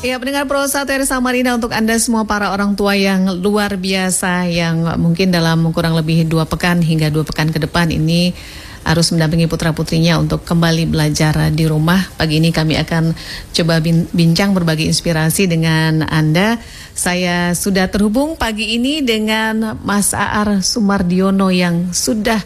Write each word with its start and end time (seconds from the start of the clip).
Ya, 0.00 0.16
pendengar 0.16 0.48
Pro 0.48 0.64
1 0.64 0.88
RI 0.88 1.04
Samarinda 1.04 1.52
untuk 1.52 1.76
Anda 1.76 1.92
semua 2.00 2.24
para 2.24 2.56
orang 2.56 2.72
tua 2.72 2.96
yang 2.96 3.36
luar 3.36 3.76
biasa 3.76 4.48
yang 4.48 4.96
mungkin 4.96 5.28
dalam 5.28 5.60
kurang 5.76 5.92
lebih 5.92 6.24
dua 6.24 6.48
pekan 6.48 6.80
hingga 6.80 7.12
dua 7.12 7.20
pekan 7.20 7.52
ke 7.52 7.60
depan 7.60 7.92
ini 7.92 8.32
harus 8.80 9.12
mendampingi 9.12 9.44
putra-putrinya 9.44 10.16
untuk 10.16 10.40
kembali 10.48 10.88
belajar 10.88 11.52
di 11.52 11.68
rumah. 11.68 12.00
Pagi 12.16 12.40
ini 12.40 12.48
kami 12.48 12.80
akan 12.80 13.12
coba 13.52 13.84
bincang 14.16 14.56
berbagi 14.56 14.88
inspirasi 14.88 15.44
dengan 15.44 16.08
Anda. 16.08 16.56
Saya 16.96 17.52
sudah 17.52 17.92
terhubung 17.92 18.40
pagi 18.40 18.80
ini 18.80 19.04
dengan 19.04 19.76
Mas 19.84 20.16
Aar 20.16 20.64
Sumardiono 20.64 21.52
yang 21.52 21.92
sudah 21.92 22.40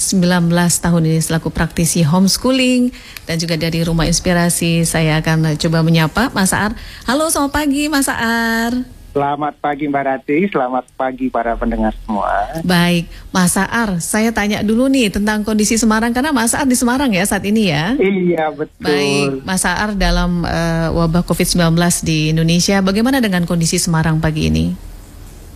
19 0.00 0.48
tahun 0.56 1.02
ini 1.04 1.20
selaku 1.20 1.52
praktisi 1.52 2.00
homeschooling 2.00 2.88
dan 3.28 3.36
juga 3.36 3.60
dari 3.60 3.84
Rumah 3.84 4.08
Inspirasi. 4.08 4.88
Saya 4.88 5.20
akan 5.20 5.60
coba 5.60 5.84
menyapa 5.84 6.32
Mas 6.32 6.56
Aar. 6.56 6.72
Halo, 7.04 7.28
selamat 7.28 7.52
pagi 7.52 7.92
Mas 7.92 8.08
Aar. 8.08 9.00
Selamat 9.10 9.58
pagi 9.58 9.90
Mbak 9.90 10.04
Rati, 10.06 10.38
selamat 10.54 10.86
pagi 10.94 11.26
para 11.34 11.58
pendengar 11.58 11.90
semua. 12.06 12.62
Baik, 12.62 13.10
Mas 13.34 13.58
Aar, 13.58 13.98
saya 13.98 14.30
tanya 14.30 14.62
dulu 14.62 14.86
nih 14.86 15.10
tentang 15.10 15.42
kondisi 15.42 15.74
Semarang 15.74 16.14
karena 16.14 16.30
Mas 16.30 16.54
Aar 16.54 16.62
di 16.62 16.78
Semarang 16.78 17.10
ya 17.10 17.26
saat 17.26 17.42
ini 17.42 17.74
ya. 17.74 17.98
Iya 17.98 18.54
betul. 18.54 18.86
Baik, 18.86 19.42
Mas 19.42 19.66
Aar 19.66 19.98
dalam 19.98 20.46
uh, 20.46 20.94
wabah 20.94 21.26
COVID-19 21.26 21.74
di 22.06 22.30
Indonesia, 22.30 22.78
bagaimana 22.78 23.18
dengan 23.18 23.42
kondisi 23.50 23.82
Semarang 23.82 24.22
pagi 24.22 24.46
ini? 24.46 24.66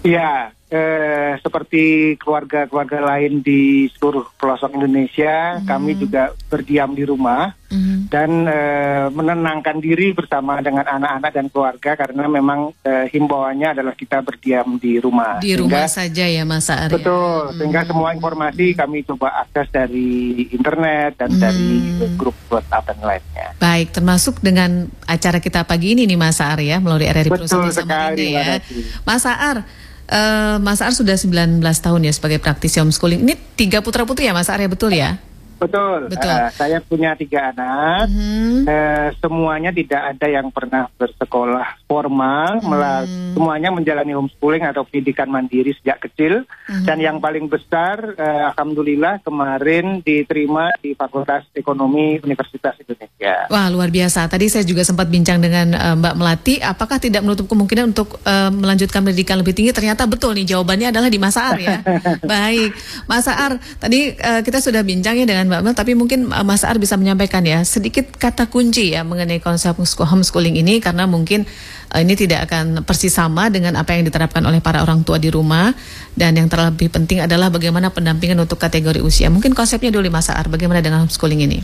Iya, 0.03 0.51
eh, 0.75 1.33
seperti 1.39 2.15
keluarga-keluarga 2.19 2.99
lain 3.15 3.41
di 3.41 3.87
seluruh 3.95 4.27
pelosok 4.35 4.75
Indonesia, 4.75 5.63
mm. 5.63 5.67
kami 5.71 5.95
juga 5.95 6.35
berdiam 6.51 6.91
di 6.91 7.07
rumah 7.07 7.55
mm. 7.71 8.11
dan 8.11 8.31
eh, 8.51 9.07
menenangkan 9.15 9.79
diri 9.79 10.11
bersama 10.11 10.59
dengan 10.59 10.83
anak-anak 10.83 11.31
dan 11.31 11.47
keluarga 11.47 11.91
karena 11.95 12.27
memang 12.27 12.75
eh, 12.83 13.07
himbauannya 13.15 13.79
adalah 13.79 13.95
kita 13.95 14.19
berdiam 14.27 14.75
di 14.77 14.99
rumah. 14.99 15.39
Di 15.39 15.55
sehingga, 15.55 15.63
rumah 15.63 15.87
saja 15.87 16.25
ya 16.27 16.43
Mas 16.43 16.67
Arya. 16.67 16.91
Betul, 16.91 17.55
mm. 17.55 17.55
sehingga 17.63 17.81
semua 17.87 18.09
informasi 18.13 18.67
kami 18.75 19.07
coba 19.07 19.47
akses 19.47 19.71
dari 19.71 20.51
internet 20.51 21.23
dan 21.23 21.31
mm. 21.31 21.41
dari 21.41 21.71
grup 22.19 22.35
WhatsApp 22.51 22.91
dan 22.91 22.99
lainnya. 22.99 23.49
Baik, 23.63 23.95
termasuk 23.95 24.43
dengan 24.43 24.91
acara 25.07 25.39
kita 25.39 25.63
pagi 25.63 25.95
ini 25.95 26.05
nih 26.11 26.19
Mas 26.19 26.43
Arya 26.43 26.83
melalui 26.83 27.07
RRI 27.07 27.31
Betul 27.31 27.71
sekali, 27.71 28.35
ya. 28.35 28.59
Mas 29.07 29.23
Ar, 29.23 29.63
Uh, 30.05 30.61
Mas 30.61 30.85
Ar 30.85 30.93
sudah 30.93 31.17
19 31.17 31.65
tahun 31.65 32.01
ya 32.05 32.13
sebagai 32.13 32.37
praktisi 32.37 32.77
homeschooling. 32.77 33.25
Ini 33.25 33.35
tiga 33.57 33.81
putra 33.81 34.05
putri 34.05 34.29
ya 34.29 34.37
Mas 34.37 34.53
Ar 34.53 34.61
ya 34.61 34.69
betul 34.69 34.93
ya? 34.93 35.17
Betul. 35.59 36.11
Betul. 36.11 36.31
Uh, 36.31 36.51
saya 36.53 36.79
punya 36.83 37.15
tiga 37.15 37.55
anak. 37.55 38.11
Mm-hmm. 38.11 38.67
Uh, 38.67 39.09
semuanya 39.19 39.71
tidak 39.71 40.03
ada 40.15 40.27
yang 40.29 40.49
pernah 40.51 40.91
bersekolah 40.99 41.85
formal. 41.87 42.61
Mm-hmm. 42.65 43.33
semuanya 43.35 43.71
menjalani 43.71 44.13
homeschooling 44.15 44.65
atau 44.67 44.83
pendidikan 44.87 45.31
mandiri 45.31 45.73
sejak 45.79 46.03
kecil. 46.05 46.45
Mm-hmm. 46.45 46.85
Dan 46.87 46.99
yang 47.01 47.17
paling 47.19 47.47
besar, 47.47 48.15
uh, 48.17 48.53
alhamdulillah 48.55 49.23
kemarin 49.23 50.03
diterima 50.03 50.75
di 50.83 50.93
Fakultas 50.95 51.47
Ekonomi 51.55 52.19
Universitas 52.21 52.77
Indonesia. 52.83 53.49
Wah 53.49 53.71
luar 53.71 53.89
biasa. 53.89 54.27
Tadi 54.29 54.47
saya 54.51 54.65
juga 54.67 54.83
sempat 54.85 55.09
bincang 55.09 55.41
dengan 55.41 55.75
uh, 55.75 55.95
Mbak 55.99 56.15
Melati. 56.19 56.55
Apakah 56.61 56.99
tidak 57.01 57.23
menutup 57.25 57.47
kemungkinan 57.49 57.95
untuk 57.95 58.21
uh, 58.27 58.51
melanjutkan 58.53 59.01
pendidikan 59.05 59.41
lebih 59.41 59.57
tinggi? 59.57 59.73
Ternyata 59.73 60.05
betul 60.05 60.37
nih 60.37 60.57
jawabannya 60.57 60.91
adalah 60.91 61.09
di 61.09 61.19
Masa 61.21 61.55
Ar 61.55 61.59
ya. 61.59 61.81
Baik, 62.33 62.71
Masa 63.09 63.33
Ar. 63.37 63.53
Tadi 63.81 64.13
uh, 64.17 64.41
kita 64.45 64.59
sudah 64.61 64.83
bincang 64.85 65.17
ya 65.21 65.27
dengan 65.27 65.44
dengan 65.45 65.61
Mbak 65.61 65.63
Mel, 65.69 65.75
tapi 65.77 65.93
mungkin 65.93 66.33
uh, 66.33 66.41
Mas 66.41 66.65
Ar 66.65 66.81
bisa 66.81 66.97
menyampaikan 66.97 67.45
ya 67.45 67.61
sedikit 67.69 68.09
kata 68.17 68.49
kunci 68.49 68.97
ya 68.97 69.05
mengenai 69.05 69.45
konsep 69.45 69.77
homeschooling 69.77 70.57
ini 70.57 70.81
karena 70.81 71.05
mungkin 71.05 71.45
uh, 71.93 72.01
ini 72.01 72.17
tidak 72.17 72.49
akan 72.49 72.81
persis 72.89 73.13
sama 73.13 73.53
dengan 73.53 73.77
apa 73.77 73.93
yang 73.93 74.09
diterapkan 74.09 74.41
oleh 74.49 74.65
para 74.65 74.81
orang 74.81 75.05
tua 75.05 75.21
di 75.21 75.29
rumah 75.29 75.77
dan 76.17 76.33
yang 76.41 76.49
terlebih 76.49 76.89
penting 76.89 77.21
adalah 77.21 77.53
bagaimana 77.53 77.93
pendampingan 77.93 78.41
untuk 78.41 78.57
kategori 78.57 79.05
usia. 79.05 79.29
Mungkin 79.29 79.53
konsepnya 79.53 79.93
dulu 79.93 80.09
Mas 80.09 80.33
Ar, 80.33 80.49
bagaimana 80.49 80.81
dengan 80.81 81.05
homeschooling 81.05 81.45
ini? 81.45 81.61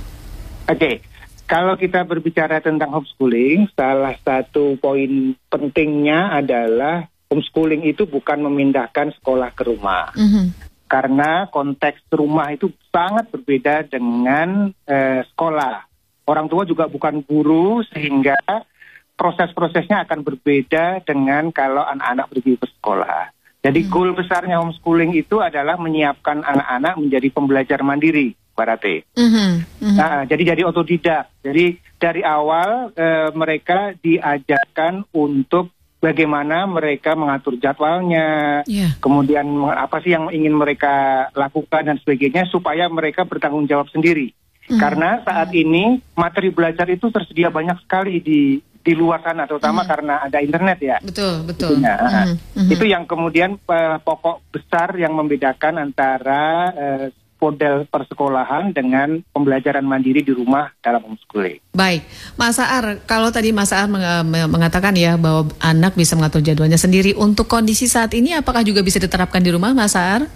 Oke. 0.69 0.77
Okay. 0.77 0.95
Kalau 1.51 1.75
kita 1.75 2.07
berbicara 2.07 2.63
tentang 2.63 2.95
homeschooling, 2.95 3.75
salah 3.75 4.15
satu 4.23 4.79
poin 4.79 5.35
pentingnya 5.51 6.31
adalah 6.31 7.11
homeschooling 7.27 7.91
itu 7.91 8.07
bukan 8.07 8.39
memindahkan 8.47 9.11
sekolah 9.19 9.51
ke 9.51 9.67
rumah. 9.67 10.15
Mm 10.15 10.31
-hmm 10.31 10.70
karena 10.91 11.47
konteks 11.55 12.03
rumah 12.11 12.51
itu 12.51 12.75
sangat 12.91 13.31
berbeda 13.31 13.87
dengan 13.87 14.75
eh, 14.91 15.23
sekolah. 15.31 15.87
Orang 16.27 16.51
tua 16.51 16.67
juga 16.67 16.91
bukan 16.91 17.23
guru 17.23 17.87
sehingga 17.95 18.35
proses-prosesnya 19.15 20.03
akan 20.03 20.27
berbeda 20.27 21.07
dengan 21.07 21.55
kalau 21.55 21.87
anak-anak 21.87 22.27
pergi 22.35 22.59
ke 22.59 22.67
sekolah. 22.67 23.31
Jadi 23.61 23.81
hmm. 23.87 23.91
goal 23.93 24.11
besarnya 24.17 24.59
homeschooling 24.59 25.15
itu 25.15 25.39
adalah 25.39 25.79
menyiapkan 25.79 26.43
anak-anak 26.43 26.95
menjadi 26.97 27.29
pembelajar 27.31 27.81
mandiri, 27.87 28.35
Barate. 28.57 29.07
Hmm. 29.15 29.63
Hmm. 29.79 29.95
Nah, 29.95 30.25
jadi 30.27 30.57
jadi 30.57 30.63
otodidak. 30.67 31.31
Jadi 31.45 31.79
dari 32.01 32.25
awal 32.25 32.91
eh, 32.97 33.31
mereka 33.37 33.95
diajarkan 34.01 35.07
untuk 35.13 35.71
bagaimana 36.01 36.65
mereka 36.65 37.13
mengatur 37.13 37.61
jadwalnya, 37.61 38.61
yeah. 38.65 38.97
kemudian 38.99 39.47
apa 39.69 40.01
sih 40.01 40.17
yang 40.17 40.33
ingin 40.33 40.57
mereka 40.57 41.29
lakukan 41.37 41.87
dan 41.87 41.97
sebagainya 42.01 42.49
supaya 42.49 42.89
mereka 42.89 43.29
bertanggung 43.29 43.69
jawab 43.69 43.87
sendiri. 43.93 44.33
Mm. 44.67 44.81
Karena 44.81 45.21
saat 45.23 45.53
ini 45.53 46.01
materi 46.17 46.49
belajar 46.49 46.89
itu 46.89 47.13
tersedia 47.13 47.53
banyak 47.53 47.85
sekali 47.85 48.19
di 48.25 48.59
di 48.81 48.97
luar 48.97 49.21
sana, 49.21 49.45
terutama 49.45 49.85
mm. 49.85 49.89
karena 49.93 50.15
ada 50.25 50.39
internet 50.41 50.79
ya. 50.81 50.97
Betul, 51.05 51.45
betul. 51.45 51.77
mm. 51.77 52.33
Mm. 52.57 52.69
Itu 52.73 52.85
yang 52.89 53.05
kemudian 53.05 53.61
uh, 53.69 54.01
pokok 54.01 54.41
besar 54.49 54.97
yang 54.97 55.13
membedakan 55.13 55.85
antara 55.85 56.73
uh, 56.73 57.07
model 57.41 57.89
persekolahan 57.89 58.71
dengan 58.77 59.25
pembelajaran 59.33 59.83
mandiri 59.83 60.21
di 60.21 60.37
rumah 60.37 60.71
dalam 60.85 61.03
homeschooling. 61.03 61.59
Baik, 61.73 62.05
Mas 62.37 62.61
Aar, 62.61 63.01
kalau 63.09 63.33
tadi 63.33 63.51
Mas 63.51 63.73
Aar 63.73 63.89
mengatakan 64.47 64.93
ya 64.95 65.17
bahwa 65.17 65.49
anak 65.59 65.97
bisa 65.97 66.15
mengatur 66.15 66.45
jadwalnya 66.45 66.79
sendiri, 66.79 67.17
untuk 67.17 67.49
kondisi 67.49 67.89
saat 67.89 68.13
ini 68.13 68.37
apakah 68.37 68.61
juga 68.61 68.85
bisa 68.85 69.01
diterapkan 69.01 69.41
di 69.41 69.51
rumah, 69.51 69.73
Mas 69.73 69.97
Aar? 69.97 70.29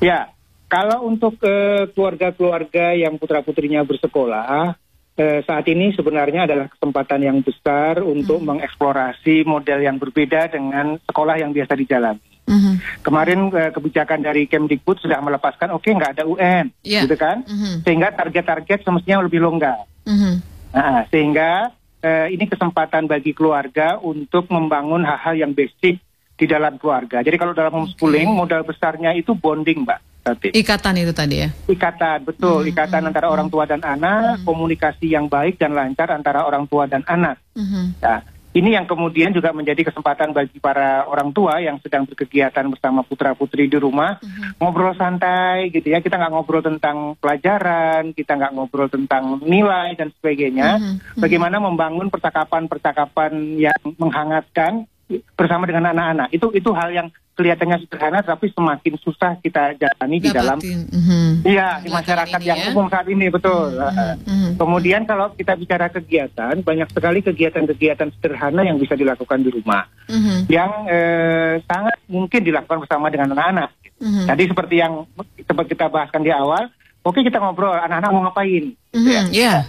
Ya, 0.00 0.32
kalau 0.66 1.06
untuk 1.06 1.38
eh, 1.46 1.86
keluarga-keluarga 1.94 2.96
yang 2.98 3.14
putra-putrinya 3.22 3.86
bersekolah, 3.86 4.74
eh, 5.16 5.40
saat 5.46 5.64
ini 5.70 5.94
sebenarnya 5.94 6.44
adalah 6.44 6.66
kesempatan 6.68 7.20
yang 7.22 7.38
besar 7.40 8.02
untuk 8.02 8.42
hmm. 8.42 8.48
mengeksplorasi 8.50 9.46
model 9.46 9.78
yang 9.86 9.96
berbeda 9.96 10.50
dengan 10.50 10.98
sekolah 11.06 11.38
yang 11.38 11.54
biasa 11.54 11.72
dijalani. 11.78 12.25
Mm-hmm. 12.46 12.74
Kemarin 13.02 13.50
uh, 13.50 13.70
kebijakan 13.74 14.22
dari 14.22 14.46
Kemdikbud 14.46 15.02
sudah 15.02 15.18
melepaskan, 15.18 15.74
oke 15.74 15.82
okay, 15.82 15.92
nggak 15.98 16.12
ada 16.18 16.24
UN, 16.24 16.70
yeah. 16.86 17.02
gitu 17.02 17.18
kan? 17.18 17.42
Mm-hmm. 17.42 17.74
Sehingga 17.82 18.08
target-target 18.14 18.86
semestinya 18.86 19.26
lebih 19.26 19.42
longgar. 19.42 19.82
Mm-hmm. 20.06 20.34
Nah, 20.70 21.02
sehingga 21.10 21.50
uh, 22.06 22.26
ini 22.30 22.44
kesempatan 22.46 23.10
bagi 23.10 23.34
keluarga 23.34 23.98
untuk 23.98 24.46
membangun 24.54 25.02
hal-hal 25.02 25.34
yang 25.34 25.52
basic 25.52 25.98
di 26.36 26.46
dalam 26.46 26.78
keluarga. 26.78 27.24
Jadi 27.24 27.36
kalau 27.36 27.56
dalam 27.56 27.72
homeschooling 27.82 28.30
okay. 28.30 28.38
modal 28.38 28.62
besarnya 28.62 29.10
itu 29.18 29.34
bonding, 29.34 29.82
mbak. 29.82 30.00
Tati. 30.26 30.50
Ikatan 30.58 30.98
itu 30.98 31.14
tadi 31.14 31.46
ya? 31.46 31.48
Ikatan, 31.70 32.26
betul. 32.26 32.62
Mm-hmm. 32.62 32.72
Ikatan 32.74 32.90
mm-hmm. 32.98 33.10
antara 33.14 33.26
orang 33.30 33.46
tua 33.46 33.62
dan 33.62 33.78
anak, 33.86 34.42
mm-hmm. 34.42 34.46
komunikasi 34.46 35.06
yang 35.14 35.30
baik 35.30 35.54
dan 35.54 35.70
lancar 35.70 36.10
antara 36.10 36.42
orang 36.42 36.66
tua 36.66 36.90
dan 36.90 37.06
anak. 37.06 37.38
Mm-hmm. 37.54 37.84
Nah, 38.02 38.18
ini 38.56 38.72
yang 38.72 38.88
kemudian 38.88 39.36
juga 39.36 39.52
menjadi 39.52 39.92
kesempatan 39.92 40.32
bagi 40.32 40.56
para 40.56 41.04
orang 41.04 41.28
tua 41.36 41.60
yang 41.60 41.76
sedang 41.84 42.08
berkegiatan 42.08 42.64
bersama 42.72 43.04
putra 43.04 43.36
putri 43.36 43.68
di 43.68 43.76
rumah 43.76 44.16
uh-huh. 44.16 44.56
ngobrol 44.56 44.96
santai 44.96 45.68
gitu 45.68 45.92
ya 45.92 46.00
kita 46.00 46.16
nggak 46.16 46.32
ngobrol 46.32 46.64
tentang 46.64 47.20
pelajaran 47.20 48.16
kita 48.16 48.32
nggak 48.32 48.54
ngobrol 48.56 48.88
tentang 48.88 49.44
nilai 49.44 49.92
dan 49.92 50.08
sebagainya. 50.16 50.80
Uh-huh. 50.80 51.20
bagaimana 51.20 51.60
membangun 51.60 52.08
percakapan-percakapan 52.08 53.60
yang 53.60 53.76
menghangatkan 54.00 54.88
bersama 55.38 55.68
dengan 55.68 55.92
anak-anak 55.94 56.32
itu 56.34 56.50
itu 56.56 56.70
hal 56.72 56.90
yang 56.90 57.08
kelihatannya 57.36 57.84
sederhana 57.84 58.24
tapi 58.24 58.48
semakin 58.48 58.96
susah 58.96 59.36
kita 59.44 59.76
jalani 59.76 60.16
di 60.16 60.32
dalam 60.32 60.56
mm-hmm. 60.56 61.44
iya 61.44 61.84
di 61.84 61.92
masyarakat 61.92 62.40
yang 62.40 62.58
ya? 62.58 62.66
umum 62.72 62.88
saat 62.88 63.04
ini 63.12 63.28
betul 63.28 63.76
mm-hmm. 63.76 64.24
Mm-hmm. 64.24 64.52
kemudian 64.56 65.04
kalau 65.04 65.36
kita 65.36 65.52
bicara 65.52 65.92
kegiatan 65.92 66.64
banyak 66.64 66.88
sekali 66.88 67.20
kegiatan-kegiatan 67.20 68.08
sederhana 68.16 68.64
yang 68.64 68.80
bisa 68.80 68.96
dilakukan 68.96 69.44
di 69.44 69.52
rumah 69.52 69.84
mm-hmm. 70.08 70.38
yang 70.48 70.70
eh, 70.88 71.60
sangat 71.68 72.00
mungkin 72.08 72.40
dilakukan 72.40 72.88
bersama 72.88 73.12
dengan 73.12 73.36
anak-anak 73.36 73.70
mm-hmm. 74.00 74.24
tadi 74.24 74.42
seperti 74.48 74.74
yang 74.80 75.04
seperti 75.36 75.76
kita 75.76 75.92
bahaskan 75.92 76.24
di 76.24 76.32
awal 76.32 76.72
oke 77.04 77.20
kita 77.20 77.36
ngobrol 77.36 77.76
anak-anak 77.76 78.10
mau 78.16 78.32
ngapain 78.32 78.72
mm-hmm. 78.96 79.04
ya 79.04 79.22
yeah. 79.36 79.60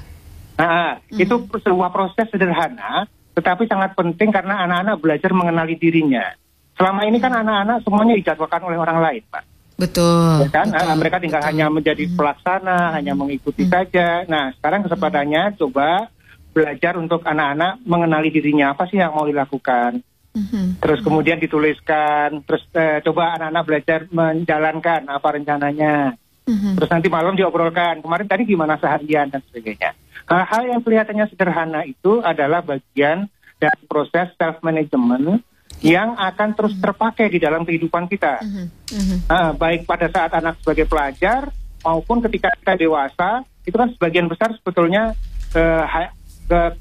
nah 0.55 1.03
mm-hmm. 1.03 1.19
itu 1.19 1.35
sebuah 1.51 1.91
proses 1.91 2.31
sederhana 2.31 3.11
tetapi 3.35 3.67
sangat 3.67 3.91
penting 3.93 4.31
karena 4.31 4.63
anak-anak 4.63 5.03
belajar 5.03 5.35
mengenali 5.35 5.75
dirinya 5.75 6.31
Selama 6.77 7.01
ini 7.09 7.17
kan 7.17 7.33
anak-anak 7.33 7.81
semuanya 7.81 8.13
dijadwalkan 8.15 8.61
oleh 8.63 8.77
orang 8.77 8.99
lain, 9.01 9.23
Pak. 9.27 9.43
Betul. 9.77 10.45
Ya 10.45 10.49
kan? 10.53 10.69
Betul, 10.69 10.97
mereka 10.97 11.17
tinggal 11.17 11.41
betul. 11.41 11.49
hanya 11.53 11.65
menjadi 11.73 12.03
hmm. 12.05 12.15
pelaksana, 12.17 12.77
hmm. 12.77 12.93
hanya 12.97 13.13
mengikuti 13.17 13.63
hmm. 13.65 13.71
saja. 13.73 14.07
Nah, 14.29 14.53
sekarang 14.57 14.85
kesempatannya 14.85 15.43
hmm. 15.49 15.55
coba 15.57 16.09
belajar 16.57 16.97
untuk 16.97 17.21
anak-anak 17.21 17.85
mengenali 17.85 18.33
dirinya 18.33 18.73
apa 18.73 18.89
sih 18.89 18.97
yang 18.97 19.13
mau 19.13 19.29
dilakukan. 19.29 20.01
Mm-hmm. 20.37 20.65
Terus 20.81 20.99
kemudian 21.05 21.37
dituliskan, 21.37 22.45
terus 22.45 22.65
eh, 22.73 23.01
coba 23.05 23.37
anak-anak 23.37 23.63
belajar 23.65 23.99
menjalankan 24.09 25.01
apa 25.05 25.27
rencananya. 25.33 26.17
Mm-hmm. 26.49 26.73
Terus 26.81 26.89
nanti 26.89 27.07
malam 27.09 27.37
diobrolkan, 27.37 28.01
kemarin 28.01 28.27
tadi 28.29 28.43
gimana 28.45 28.77
seharian 28.81 29.29
dan 29.29 29.41
sebagainya. 29.49 29.93
Hal-hal 30.25 30.63
yang 30.77 30.81
kelihatannya 30.81 31.25
sederhana 31.29 31.81
itu 31.85 32.21
adalah 32.25 32.65
bagian 32.65 33.29
dari 33.57 33.83
proses 33.85 34.33
self 34.37 34.61
management 34.61 35.45
yang 35.85 36.17
akan 36.17 36.57
terus 36.57 36.73
terpakai 36.81 37.29
di 37.29 37.37
dalam 37.37 37.61
kehidupan 37.61 38.09
kita. 38.09 38.41
Mm-hmm. 38.41 39.29
Uh, 39.29 39.51
baik 39.53 39.85
pada 39.85 40.09
saat 40.09 40.33
anak 40.33 40.57
sebagai 40.61 40.89
pelajar 40.89 41.53
maupun 41.85 42.19
ketika 42.25 42.49
kita 42.57 42.73
dewasa, 42.81 43.45
itu 43.61 43.77
kan 43.77 43.93
sebagian 43.93 44.25
besar 44.25 44.57
sebetulnya 44.57 45.13
uh, 45.53 46.09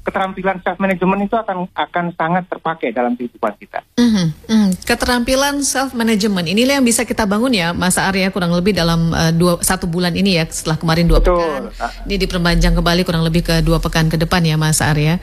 keterampilan 0.01 0.63
self 0.63 0.79
management 0.79 1.27
itu 1.27 1.35
akan 1.35 1.67
akan 1.75 2.15
sangat 2.15 2.47
terpakai 2.47 2.95
dalam 2.95 3.19
kehidupan 3.19 3.51
kita. 3.59 3.83
Mm-hmm. 3.99 4.27
Mm. 4.47 4.69
Keterampilan 4.87 5.59
self 5.59 5.91
management 5.91 6.47
inilah 6.47 6.79
yang 6.79 6.87
bisa 6.87 7.03
kita 7.03 7.27
bangun 7.27 7.51
ya, 7.51 7.75
Mas 7.75 7.99
Arya 7.99 8.31
kurang 8.31 8.55
lebih 8.55 8.71
dalam 8.71 9.11
uh, 9.11 9.29
dua 9.35 9.59
satu 9.59 9.83
bulan 9.85 10.15
ini 10.15 10.39
ya 10.39 10.47
setelah 10.47 10.79
kemarin 10.79 11.05
dua 11.11 11.19
Betul. 11.19 11.67
pekan. 11.75 11.91
Ini 12.07 12.15
diperpanjang 12.15 12.73
kembali 12.79 13.01
kurang 13.03 13.27
lebih 13.27 13.43
ke 13.43 13.55
dua 13.59 13.83
pekan 13.83 14.07
ke 14.07 14.15
depan 14.15 14.39
ya, 14.47 14.55
Mas 14.55 14.79
Arya. 14.79 15.19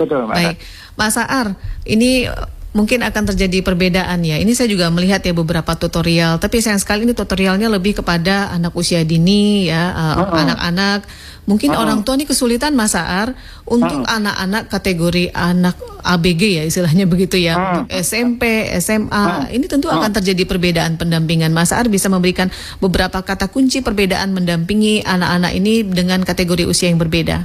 Betul, 0.00 0.24
Mas. 0.24 0.40
Baik, 0.40 0.56
Mas 0.96 1.16
Ar, 1.20 1.52
ini 1.84 2.26
mungkin 2.72 3.04
akan 3.04 3.22
terjadi 3.32 3.60
perbedaan 3.60 4.24
ya. 4.24 4.40
Ini 4.40 4.52
saya 4.56 4.68
juga 4.68 4.88
melihat 4.88 5.20
ya 5.20 5.36
beberapa 5.36 5.76
tutorial, 5.76 6.40
tapi 6.40 6.64
sayang 6.64 6.80
sekali 6.80 7.04
ini 7.04 7.12
tutorialnya 7.12 7.68
lebih 7.68 8.00
kepada 8.00 8.48
anak 8.52 8.72
usia 8.72 9.04
dini 9.04 9.68
ya, 9.68 9.92
uh, 9.92 10.24
uh-uh. 10.24 10.42
anak-anak. 10.42 11.04
Mungkin 11.44 11.76
uh-uh. 11.76 11.82
orang 11.84 12.00
tua 12.00 12.16
ini 12.16 12.24
kesulitan 12.24 12.72
Mas 12.72 12.96
Aar 12.96 13.36
untuk 13.68 14.08
anak-anak 14.08 14.72
kategori 14.72 15.36
anak 15.36 15.76
ABG 16.02 16.42
ya 16.58 16.64
istilahnya 16.64 17.04
begitu 17.12 17.36
ya, 17.36 17.54
uh-uh. 17.54 17.68
untuk 17.84 17.86
SMP, 17.92 18.72
SMA. 18.80 19.12
Uh-uh. 19.12 19.46
Ini 19.52 19.64
tentu 19.68 19.92
akan 19.92 20.10
terjadi 20.10 20.48
perbedaan 20.48 20.96
pendampingan. 20.96 21.52
Mas 21.52 21.76
Aar 21.76 21.92
bisa 21.92 22.08
memberikan 22.08 22.48
beberapa 22.80 23.20
kata 23.20 23.52
kunci 23.52 23.84
perbedaan 23.84 24.32
mendampingi 24.32 25.04
anak-anak 25.04 25.52
ini 25.52 25.84
dengan 25.84 26.24
kategori 26.24 26.64
usia 26.64 26.88
yang 26.88 26.96
berbeda. 26.96 27.44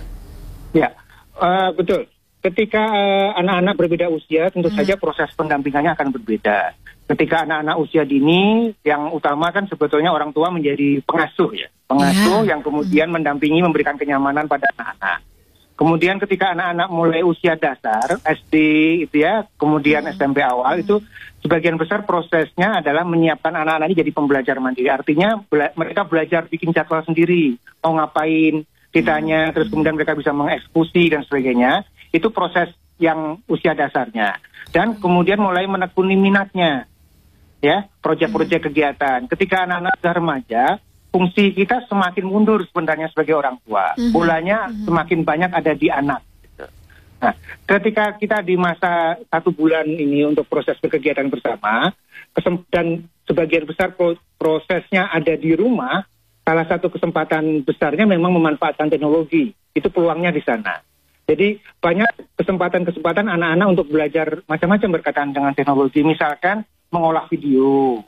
Ya, 0.71 0.95
uh, 1.35 1.75
betul 1.75 2.07
ketika 2.47 2.83
uh, 2.83 3.29
anak-anak 3.35 3.75
berbeda 3.75 4.07
usia, 4.07 4.47
tentu 4.47 4.71
hmm. 4.71 4.77
saja 4.79 4.95
proses 4.95 5.29
pendampingannya 5.35 5.93
akan 5.93 6.15
berbeda. 6.15 6.73
Ketika 7.07 7.47
anak-anak 7.47 7.77
usia 7.79 8.03
dini, 8.03 8.71
yang 8.83 9.11
utama 9.15 9.51
kan 9.51 9.67
sebetulnya 9.67 10.11
orang 10.11 10.35
tua 10.35 10.51
menjadi 10.51 10.99
pengasuh 11.03 11.55
ya, 11.55 11.67
pengasuh 11.87 12.43
yeah. 12.43 12.55
yang 12.55 12.61
kemudian 12.63 13.07
hmm. 13.11 13.15
mendampingi, 13.19 13.59
memberikan 13.63 13.95
kenyamanan 13.99 14.47
pada 14.47 14.71
anak-anak. 14.75 15.23
Kemudian 15.77 16.17
ketika 16.17 16.57
anak-anak 16.57 16.89
mulai 16.89 17.21
usia 17.21 17.53
dasar, 17.53 18.17
SD 18.25 18.55
itu 19.05 19.21
ya, 19.21 19.45
kemudian 19.61 20.07
hmm. 20.07 20.17
SMP 20.17 20.41
awal 20.41 20.81
itu 20.81 20.99
sebagian 21.45 21.77
besar 21.77 22.03
prosesnya 22.03 22.81
adalah 22.81 23.05
menyiapkan 23.05 23.53
anak-anak 23.53 23.93
ini 23.93 24.01
jadi 24.01 24.11
pembelajar 24.11 24.55
mandiri. 24.57 24.89
Artinya 24.89 25.37
bela 25.47 25.69
mereka 25.77 26.03
belajar 26.07 26.49
bikin 26.49 26.73
jadwal 26.73 27.05
sendiri, 27.05 27.55
mau 27.85 27.93
ngapain, 27.93 28.65
ditanya, 28.89 29.47
hmm. 29.47 29.53
terus 29.53 29.67
kemudian 29.69 29.95
mereka 29.95 30.17
bisa 30.17 30.33
mengeksekusi 30.33 31.13
dan 31.13 31.21
sebagainya 31.23 31.85
itu 32.11 32.27
proses 32.31 32.71
yang 32.97 33.41
usia 33.45 33.77
dasarnya. 33.77 34.41
Dan 34.73 34.97
kemudian 34.97 35.39
mulai 35.39 35.65
menekuni 35.69 36.17
minatnya. 36.17 36.89
Ya, 37.57 37.89
proyek-proyek 38.05 38.61
hmm. 38.61 38.67
kegiatan. 38.69 39.19
Ketika 39.25 39.65
anak-anak 39.65 39.97
sudah 39.97 40.13
remaja, 40.13 40.63
fungsi 41.09 41.57
kita 41.57 41.89
semakin 41.89 42.25
mundur 42.29 42.61
sebenarnya 42.69 43.09
sebagai 43.09 43.33
orang 43.33 43.57
tua. 43.65 43.97
Hmm. 43.97 44.13
Bolanya 44.13 44.69
hmm. 44.69 44.85
semakin 44.85 45.19
banyak 45.25 45.51
ada 45.51 45.73
di 45.73 45.89
anak. 45.89 46.21
Nah, 47.17 47.33
ketika 47.65 48.13
kita 48.13 48.45
di 48.45 48.53
masa 48.53 49.17
satu 49.25 49.49
bulan 49.49 49.89
ini 49.89 50.21
untuk 50.21 50.45
proses 50.45 50.77
kegiatan 50.77 51.25
bersama, 51.33 51.89
dan 52.69 53.09
sebagian 53.25 53.65
besar 53.65 53.97
prosesnya 54.37 55.09
ada 55.09 55.33
di 55.33 55.57
rumah, 55.57 56.05
salah 56.45 56.69
satu 56.69 56.93
kesempatan 56.93 57.65
besarnya 57.65 58.05
memang 58.05 58.37
memanfaatkan 58.37 58.93
teknologi. 58.93 59.49
Itu 59.73 59.89
peluangnya 59.89 60.29
di 60.29 60.45
sana. 60.45 60.77
Jadi 61.27 61.59
banyak 61.83 62.39
kesempatan-kesempatan 62.39 63.27
anak-anak 63.27 63.67
untuk 63.67 63.91
belajar 63.91 64.41
macam-macam 64.47 64.89
berkaitan 64.99 65.35
dengan 65.35 65.51
teknologi. 65.51 65.99
Misalkan 65.99 66.63
mengolah 66.87 67.27
video, 67.27 67.99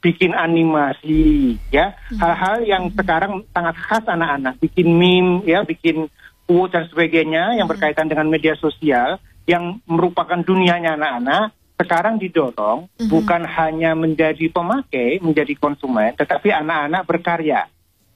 bikin 0.00 0.32
animasi, 0.32 1.60
ya 1.68 1.92
hmm. 1.92 2.16
hal-hal 2.16 2.56
yang 2.64 2.84
sekarang 2.96 3.44
sangat 3.52 3.76
khas 3.76 4.04
anak-anak, 4.08 4.56
bikin 4.56 4.88
meme, 4.88 5.44
ya 5.44 5.68
bikin 5.68 6.08
quote 6.48 6.72
dan 6.72 6.88
sebagainya 6.88 7.60
yang 7.60 7.68
hmm. 7.68 7.74
berkaitan 7.76 8.08
dengan 8.08 8.32
media 8.32 8.56
sosial 8.56 9.20
yang 9.44 9.84
merupakan 9.84 10.40
dunianya 10.40 10.96
anak-anak 10.96 11.52
sekarang 11.82 12.14
didorong 12.22 12.86
mm-hmm. 12.86 13.10
bukan 13.10 13.42
hanya 13.42 13.92
menjadi 13.98 14.46
pemakai, 14.48 15.18
menjadi 15.18 15.58
konsumen, 15.58 16.14
tetapi 16.14 16.54
anak-anak 16.54 17.02
berkarya. 17.04 17.66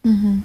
Mm-hmm. 0.06 0.36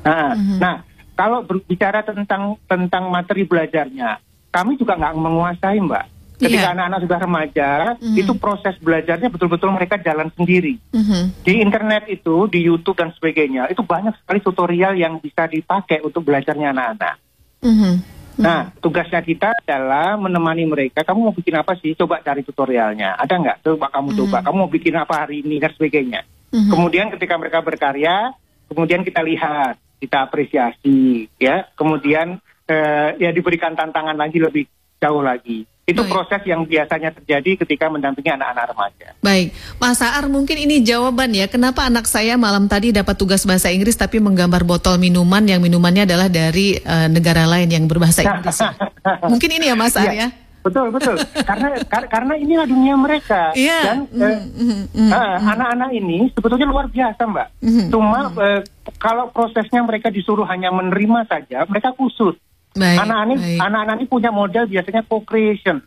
Nah, 0.00 0.32
mm-hmm. 0.32 0.58
nah 0.58 0.76
kalau 1.20 1.44
berbicara 1.44 2.00
tentang 2.00 2.56
tentang 2.64 3.12
materi 3.12 3.44
belajarnya, 3.44 4.24
kami 4.48 4.80
juga 4.80 4.96
nggak 4.96 5.20
menguasai, 5.20 5.76
Mbak. 5.76 6.06
Ketika 6.40 6.72
anak 6.72 6.88
anak-anak 6.88 7.00
sudah 7.04 7.18
remaja, 7.20 7.70
mm-hmm. 8.00 8.16
itu 8.16 8.32
proses 8.40 8.72
belajarnya 8.80 9.28
betul-betul 9.28 9.68
mereka 9.76 10.00
jalan 10.00 10.32
sendiri. 10.32 10.80
Mm-hmm. 10.96 11.44
Di 11.44 11.60
internet 11.60 12.08
itu, 12.08 12.48
di 12.48 12.64
YouTube 12.64 12.96
dan 12.96 13.12
sebagainya, 13.12 13.68
itu 13.68 13.84
banyak 13.84 14.16
sekali 14.24 14.40
tutorial 14.40 14.96
yang 14.96 15.20
bisa 15.20 15.44
dipakai 15.44 16.00
untuk 16.00 16.24
belajarnya 16.24 16.72
anak-anak. 16.72 17.16
Mm-hmm. 17.60 17.94
Nah, 18.40 18.72
tugasnya 18.80 19.20
kita 19.20 19.52
adalah 19.52 20.16
menemani 20.16 20.64
mereka. 20.64 21.04
Kamu 21.04 21.28
mau 21.28 21.36
bikin 21.36 21.60
apa 21.60 21.76
sih? 21.76 21.92
Coba 21.92 22.24
cari 22.24 22.40
tutorialnya. 22.40 23.20
Ada 23.20 23.36
nggak? 23.36 23.56
Coba 23.60 23.92
kamu 23.92 24.16
mm-hmm. 24.16 24.20
coba. 24.24 24.36
Kamu 24.40 24.56
mau 24.56 24.72
bikin 24.72 24.96
apa 24.96 25.28
hari 25.28 25.44
ini 25.44 25.60
dan 25.60 25.76
sebagainya. 25.76 26.24
Mm-hmm. 26.56 26.72
Kemudian 26.72 27.12
ketika 27.12 27.36
mereka 27.36 27.60
berkarya, 27.60 28.32
kemudian 28.72 29.04
kita 29.04 29.20
lihat 29.20 29.76
kita 30.00 30.24
apresiasi 30.24 31.28
ya 31.36 31.68
kemudian 31.76 32.40
eh, 32.64 33.10
ya 33.20 33.30
diberikan 33.30 33.76
tantangan 33.76 34.16
lagi 34.16 34.40
lebih 34.40 34.64
jauh 35.00 35.20
lagi 35.20 35.68
itu 35.90 36.02
Baik. 36.06 36.12
proses 36.12 36.40
yang 36.46 36.62
biasanya 36.62 37.10
terjadi 37.10 37.66
ketika 37.66 37.90
mendampingi 37.90 38.30
anak-anak 38.30 38.64
remaja. 38.70 39.08
Baik, 39.18 39.50
Mas 39.82 39.98
Saar 39.98 40.30
mungkin 40.30 40.54
ini 40.54 40.86
jawaban 40.86 41.34
ya, 41.34 41.50
kenapa 41.50 41.90
anak 41.90 42.06
saya 42.06 42.38
malam 42.38 42.70
tadi 42.70 42.94
dapat 42.94 43.18
tugas 43.18 43.42
bahasa 43.42 43.74
Inggris 43.74 43.98
tapi 43.98 44.22
menggambar 44.22 44.62
botol 44.62 45.02
minuman 45.02 45.42
yang 45.42 45.58
minumannya 45.58 46.06
adalah 46.06 46.30
dari 46.30 46.78
uh, 46.78 47.10
negara 47.10 47.42
lain 47.50 47.66
yang 47.74 47.84
berbahasa 47.90 48.22
Inggris. 48.22 48.62
mungkin 49.32 49.50
ini 49.50 49.66
ya 49.66 49.74
Mas 49.74 49.98
Saar 49.98 50.14
ya. 50.14 50.30
ya? 50.30 50.49
Betul 50.60 50.92
betul 50.92 51.16
karena 51.40 51.72
kar 51.88 52.04
karena 52.12 52.36
inilah 52.36 52.68
dunia 52.68 52.92
mereka 52.92 53.56
yeah. 53.56 53.96
dan 53.96 53.98
mm, 54.12 54.20
eh, 54.20 54.38
mm, 54.60 54.82
mm, 54.92 55.10
uh, 55.10 55.36
anak-anak 55.56 55.90
ini 55.96 56.28
sebetulnya 56.36 56.68
luar 56.68 56.86
biasa 56.92 57.20
mbak. 57.24 57.48
Mm, 57.64 57.88
Cuma 57.88 58.20
mm. 58.28 58.36
Uh, 58.36 58.60
kalau 59.00 59.32
prosesnya 59.32 59.80
mereka 59.80 60.12
disuruh 60.12 60.44
hanya 60.44 60.68
menerima 60.68 61.24
saja 61.24 61.64
mereka 61.64 61.96
kusut. 61.96 62.36
Anak-anak 62.76 63.40
ini 63.40 63.56
anak-anak 63.56 63.94
ini 63.98 64.06
punya 64.06 64.30
model 64.30 64.68
biasanya 64.68 65.02
co-creation 65.08 65.80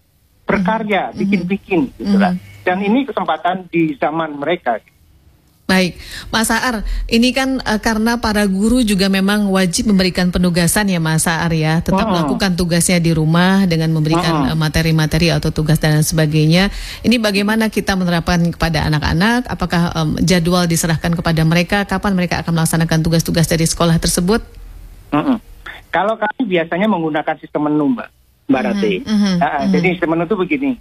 berkarya 0.43 1.13
bikin-bikin 1.15 1.93
gitu 1.95 2.17
lah. 2.17 2.33
Dan 2.65 2.81
ini 2.81 3.05
kesempatan 3.05 3.69
di 3.69 3.93
zaman 3.95 4.41
mereka. 4.41 4.81
Baik, 5.73 5.97
Mas 6.29 6.53
Saar, 6.53 6.85
ini 7.09 7.33
kan 7.33 7.57
uh, 7.65 7.81
karena 7.81 8.21
para 8.21 8.45
guru 8.45 8.85
juga 8.85 9.09
memang 9.09 9.49
wajib 9.49 9.89
memberikan 9.89 10.29
penugasan 10.29 10.85
ya 10.85 11.01
Mas 11.01 11.25
Saar 11.25 11.49
ya, 11.49 11.81
tetap 11.81 12.05
oh. 12.05 12.13
melakukan 12.13 12.53
tugasnya 12.53 13.01
di 13.01 13.09
rumah 13.09 13.65
dengan 13.65 13.89
memberikan 13.89 14.53
oh. 14.53 14.57
materi-materi 14.57 15.33
uh, 15.33 15.41
atau 15.41 15.49
tugas 15.49 15.81
dan 15.81 16.05
sebagainya. 16.05 16.69
Ini 17.01 17.17
bagaimana 17.17 17.73
kita 17.73 17.97
menerapkan 17.97 18.37
kepada 18.53 18.85
anak-anak? 18.85 19.49
Apakah 19.49 19.97
um, 19.97 20.13
jadwal 20.21 20.69
diserahkan 20.69 21.17
kepada 21.17 21.41
mereka? 21.41 21.89
Kapan 21.89 22.13
mereka 22.13 22.45
akan 22.45 22.53
melaksanakan 22.53 23.01
tugas-tugas 23.01 23.49
dari 23.49 23.65
sekolah 23.65 23.97
tersebut? 23.97 24.45
Uh 25.09 25.17
-uh. 25.17 25.37
Kalau 25.89 26.21
kami 26.21 26.53
biasanya 26.53 26.85
menggunakan 26.85 27.33
sistem 27.41 27.65
menu, 27.65 27.97
Mbak, 27.97 28.07
Mbak 28.45 28.61
uh 28.61 28.65
-huh. 28.69 28.77
Rati. 28.77 28.93
Uh 29.01 29.09
-huh. 29.09 29.25
Uh 29.25 29.41
-huh. 29.41 29.65
Jadi 29.73 29.87
sistem 29.97 30.09
menu 30.13 30.29
itu 30.29 30.37
begini 30.37 30.71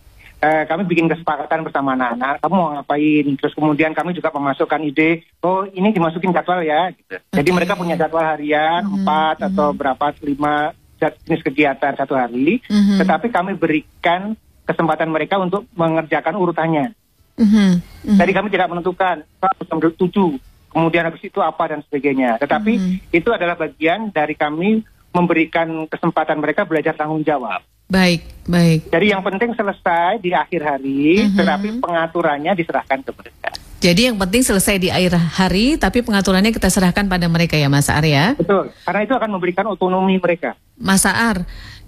eh, 0.42 0.64
kami 0.66 0.82
bikin 0.90 1.06
kesepakatan 1.06 1.62
bersama 1.62 1.94
anak-anak, 1.94 2.42
kamu 2.42 2.54
mau 2.58 2.70
ngapain? 2.74 3.26
Terus 3.38 3.54
kemudian 3.54 3.94
kami 3.94 4.10
juga 4.12 4.34
memasukkan 4.34 4.82
ide, 4.82 5.22
oh 5.46 5.62
ini 5.70 5.94
dimasukin 5.94 6.34
jadwal 6.34 6.60
ya. 6.66 6.90
Gitu. 6.90 7.14
Okay. 7.14 7.38
Jadi 7.38 7.50
mereka 7.54 7.78
punya 7.78 7.94
jadwal 7.94 8.26
harian 8.26 8.82
mm-hmm. 8.82 8.96
empat 9.06 9.36
mm-hmm. 9.38 9.50
atau 9.54 9.68
berapa 9.70 10.06
lima 10.26 10.74
jenis 10.98 11.42
kegiatan 11.46 11.94
satu 11.94 12.18
hari, 12.18 12.58
mm-hmm. 12.66 12.98
tetapi 13.02 13.26
kami 13.30 13.54
berikan 13.54 14.34
kesempatan 14.66 15.10
mereka 15.10 15.38
untuk 15.38 15.66
mengerjakan 15.78 16.34
urutannya. 16.34 16.94
Mm-hmm. 17.38 17.70
Mm-hmm. 17.78 18.18
Jadi 18.18 18.32
kami 18.34 18.48
tidak 18.50 18.70
menentukan 18.70 19.16
jam 19.42 19.78
tujuh, 19.78 20.38
kemudian 20.74 21.06
habis 21.06 21.22
itu 21.22 21.38
apa 21.38 21.70
dan 21.70 21.80
sebagainya. 21.86 22.42
Tetapi 22.42 22.72
mm-hmm. 22.74 23.14
itu 23.14 23.28
adalah 23.30 23.54
bagian 23.54 24.10
dari 24.10 24.34
kami 24.34 24.82
memberikan 25.12 25.86
kesempatan 25.86 26.40
mereka 26.40 26.66
belajar 26.66 26.96
tanggung 26.96 27.22
jawab. 27.22 27.62
Baik, 27.88 28.22
baik. 28.48 28.88
Jadi 28.90 29.06
yang 29.12 29.22
penting 29.22 29.52
selesai 29.54 30.18
di 30.22 30.32
akhir 30.32 30.60
hari, 30.64 31.22
mm 31.22 31.26
-hmm. 31.28 31.38
tetapi 31.38 31.68
pengaturannya 31.82 32.52
diserahkan 32.56 32.98
ke 33.04 33.12
mereka. 33.14 33.50
Jadi 33.82 34.06
yang 34.06 34.14
penting 34.14 34.46
selesai 34.46 34.78
di 34.78 34.94
akhir 34.94 35.18
hari, 35.18 35.74
tapi 35.74 36.06
pengaturannya 36.06 36.54
kita 36.54 36.70
serahkan 36.70 37.10
pada 37.10 37.26
mereka 37.26 37.58
ya 37.58 37.66
Mas 37.66 37.90
Ar 37.90 38.06
ya? 38.06 38.38
Betul, 38.38 38.70
karena 38.86 39.00
itu 39.02 39.14
akan 39.18 39.30
memberikan 39.34 39.66
otonomi 39.66 40.22
mereka. 40.22 40.54
Mas 40.78 41.02
Ar, 41.02 41.42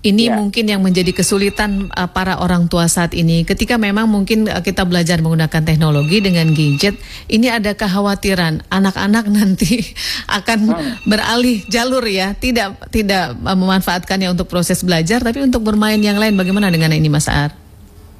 Ini 0.04 0.28
ya. 0.28 0.36
mungkin 0.36 0.68
yang 0.68 0.84
menjadi 0.84 1.16
kesulitan 1.16 1.88
uh, 1.96 2.12
para 2.12 2.36
orang 2.36 2.68
tua 2.68 2.84
saat 2.92 3.16
ini. 3.16 3.48
Ketika 3.48 3.80
memang 3.80 4.04
mungkin 4.04 4.44
uh, 4.52 4.60
kita 4.60 4.84
belajar 4.84 5.24
menggunakan 5.24 5.64
teknologi 5.64 6.20
dengan 6.20 6.52
gadget, 6.52 7.00
ini 7.32 7.48
ada 7.48 7.72
kekhawatiran 7.72 8.68
anak-anak 8.68 9.24
nanti 9.40 9.96
akan 10.28 10.76
hmm. 10.76 11.08
beralih 11.08 11.64
jalur 11.72 12.04
ya, 12.04 12.36
tidak 12.36 12.76
tidak 12.92 13.32
uh, 13.48 13.56
memanfaatkannya 13.56 14.28
untuk 14.28 14.44
proses 14.44 14.84
belajar, 14.84 15.24
tapi 15.24 15.40
untuk 15.40 15.64
bermain 15.64 15.96
yang 15.96 16.20
lain. 16.20 16.36
Bagaimana 16.36 16.68
dengan 16.68 16.92
ini, 16.92 17.08
Mas 17.08 17.24
Ar? 17.24 17.64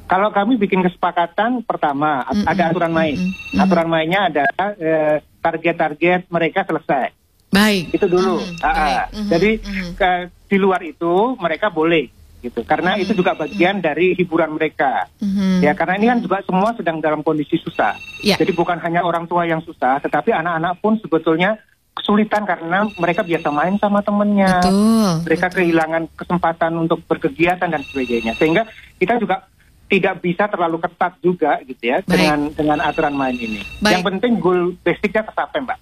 Kalau 0.09 0.33
kami 0.33 0.57
bikin 0.57 0.85
kesepakatan, 0.85 1.65
pertama 1.65 2.25
mm 2.29 2.45
-mm, 2.45 2.45
ada 2.49 2.63
aturan 2.73 2.93
main. 2.93 3.17
Mm 3.17 3.29
-mm, 3.29 3.61
Aturan 3.61 3.89
mainnya 3.89 4.21
adalah 4.29 4.69
eh, 4.77 5.17
target-target 5.41 6.29
mereka 6.29 6.65
selesai. 6.65 7.24
Baik. 7.55 7.95
Itu 7.95 8.07
dulu. 8.11 8.43
Mm, 8.43 8.59
uh, 8.59 8.75
baik. 8.75 9.07
Mm, 9.15 9.29
Jadi 9.31 9.51
mm. 9.63 9.91
Ke, 9.95 10.11
di 10.51 10.57
luar 10.59 10.83
itu 10.83 11.39
mereka 11.39 11.71
boleh 11.71 12.11
gitu 12.45 12.61
karena 12.69 12.95
mm, 12.95 13.03
itu 13.09 13.13
juga 13.17 13.33
bagian 13.33 13.81
mm. 13.81 13.85
dari 13.85 14.13
hiburan 14.13 14.53
mereka 14.53 15.09
mm, 15.17 15.65
ya 15.65 15.73
karena 15.73 15.97
ini 15.97 16.07
kan 16.13 16.19
juga 16.21 16.45
semua 16.45 16.77
sedang 16.77 17.01
dalam 17.01 17.25
kondisi 17.25 17.57
susah 17.57 17.97
yeah. 18.21 18.37
jadi 18.37 18.53
bukan 18.53 18.77
hanya 18.85 19.01
orang 19.01 19.25
tua 19.25 19.49
yang 19.49 19.65
susah 19.65 19.97
tetapi 20.05 20.29
anak-anak 20.29 20.77
pun 20.85 21.01
sebetulnya 21.01 21.57
kesulitan 21.97 22.45
karena 22.45 22.85
mereka 23.01 23.25
biasa 23.25 23.49
main 23.49 23.81
sama 23.81 24.05
temennya 24.05 24.61
betul, 24.61 25.11
mereka 25.25 25.47
betul. 25.49 25.57
kehilangan 25.63 26.03
kesempatan 26.13 26.73
untuk 26.77 27.01
berkegiatan 27.09 27.71
dan 27.71 27.81
sebagainya 27.81 28.37
sehingga 28.37 28.69
kita 29.01 29.17
juga 29.17 29.49
tidak 29.89 30.21
bisa 30.21 30.45
terlalu 30.51 30.83
ketat 30.83 31.13
juga 31.23 31.63
gitu 31.63 31.81
ya 31.81 32.03
Baik. 32.03 32.09
dengan 32.11 32.39
dengan 32.53 32.79
aturan 32.83 33.15
main 33.15 33.37
ini 33.39 33.63
Baik. 33.81 33.93
yang 33.95 34.03
penting 34.05 34.33
goal 34.43 34.75
basicnya 34.83 35.23
tercapai 35.25 35.65
mbak 35.65 35.79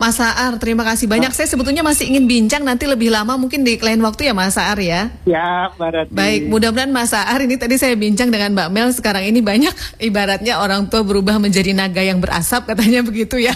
Mas 0.00 0.16
Saar, 0.16 0.56
terima 0.56 0.80
kasih 0.80 1.04
banyak. 1.04 1.28
Saya 1.36 1.44
sebetulnya 1.44 1.84
masih 1.84 2.08
ingin 2.08 2.24
bincang 2.24 2.64
nanti 2.64 2.88
lebih 2.88 3.12
lama 3.12 3.36
mungkin 3.36 3.60
di 3.60 3.76
lain 3.76 4.00
waktu 4.00 4.32
ya 4.32 4.34
Mas 4.34 4.56
Saar 4.56 4.80
ya. 4.80 5.12
Ya, 5.28 5.68
Mbak 5.76 6.08
Baik, 6.16 6.48
mudah-mudahan 6.48 6.88
Mas 6.88 7.12
Saar 7.12 7.36
ini 7.44 7.60
tadi 7.60 7.76
saya 7.76 7.92
bincang 8.00 8.32
dengan 8.32 8.56
Mbak 8.56 8.68
Mel 8.72 8.88
sekarang 8.96 9.28
ini 9.28 9.44
banyak 9.44 9.76
ibaratnya 10.08 10.56
orang 10.56 10.88
tua 10.88 11.04
berubah 11.04 11.36
menjadi 11.36 11.76
naga 11.76 12.00
yang 12.00 12.16
berasap 12.16 12.64
katanya 12.64 13.04
begitu 13.04 13.44
ya. 13.44 13.52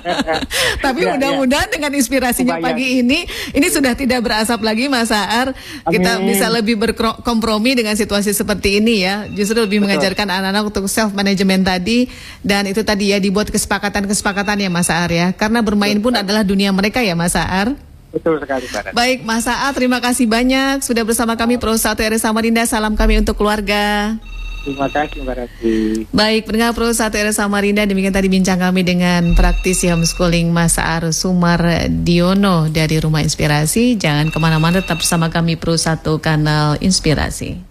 Tapi 0.84 1.00
ya, 1.04 1.12
mudah-mudahan 1.12 1.68
ya. 1.68 1.72
dengan 1.76 1.92
inspirasinya 1.92 2.56
Bayang. 2.56 2.64
pagi 2.64 3.04
ini 3.04 3.28
ini 3.52 3.66
sudah 3.68 3.92
tidak 3.92 4.24
berasap 4.24 4.64
lagi 4.64 4.88
Mas 4.88 5.12
Saar. 5.12 5.52
Kita 5.84 6.24
bisa 6.24 6.48
lebih 6.48 6.80
berkompromi 6.80 7.76
dengan 7.76 8.00
situasi 8.00 8.32
seperti 8.32 8.80
ini 8.80 9.04
ya. 9.04 9.28
Justru 9.28 9.60
lebih 9.60 9.84
Betul. 9.84 9.92
mengajarkan 9.92 10.24
anak-anak 10.24 10.72
untuk 10.72 10.88
self 10.88 11.12
management 11.12 11.68
tadi 11.68 12.08
dan 12.40 12.64
itu 12.64 12.80
tadi 12.80 13.12
ya 13.12 13.20
dibuat 13.20 13.52
kesepakatan-kesepakatan 13.52 14.56
ya 14.56 14.72
Mas 14.72 14.88
Saar 14.88 15.12
ya 15.12 15.36
karena 15.50 15.66
bermain 15.66 15.98
pun 15.98 16.14
adalah 16.14 16.46
dunia 16.46 16.70
mereka 16.70 17.02
ya 17.02 17.18
Mas 17.18 17.34
Saar. 17.34 17.74
Betul 18.14 18.38
sekali, 18.38 18.70
Mbak. 18.70 18.94
Baik, 18.94 19.18
Mas 19.26 19.50
Saat, 19.50 19.74
terima 19.74 19.98
kasih 19.98 20.30
banyak 20.30 20.78
sudah 20.78 21.02
bersama 21.02 21.34
kami 21.34 21.58
Pro 21.58 21.74
1 21.74 21.98
RS 21.98 22.22
Samarinda. 22.22 22.62
Salam 22.70 22.94
kami 22.94 23.18
untuk 23.18 23.34
keluarga. 23.34 24.14
Terima 24.62 24.86
kasih 24.86 25.26
Mbak 25.26 25.34
Rati. 25.34 25.78
Baik, 26.14 26.46
pendengar 26.46 26.70
Pro 26.70 26.86
1 26.86 27.02
RS 27.02 27.42
Samarinda, 27.42 27.82
demikian 27.82 28.14
tadi 28.14 28.30
bincang 28.30 28.62
kami 28.62 28.86
dengan 28.86 29.34
praktisi 29.34 29.90
homeschooling 29.90 30.54
Mas 30.54 30.78
Saar 30.78 31.10
Sumar 31.10 31.90
Diono 31.90 32.70
dari 32.70 33.02
Rumah 33.02 33.26
Inspirasi. 33.26 33.98
Jangan 33.98 34.30
ke 34.30 34.38
mana-mana, 34.38 34.86
tetap 34.86 35.02
bersama 35.02 35.34
kami 35.34 35.58
Pro 35.58 35.74
1 35.74 36.06
Kanal 36.22 36.78
Inspirasi. 36.78 37.69